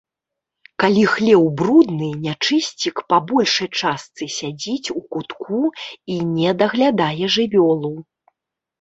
Калі 0.83 1.03
хлеў 1.13 1.45
брудны, 1.61 2.09
нячысцік 2.23 2.95
па 3.13 3.17
большай 3.33 3.69
частцы 3.83 4.23
сядзіць 4.39 4.87
у 4.97 5.07
кутку 5.15 5.63
і 6.17 6.21
не 6.35 6.59
даглядае 6.67 7.25
жывёлу. 7.39 7.99